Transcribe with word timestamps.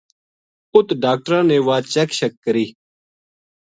اُت 0.73 0.87
ڈاکٹراں 1.03 1.43
نے 1.49 1.57
واہ 1.67 1.81
چیک 1.93 2.09
شیک 2.17 2.33
کری 2.43 2.65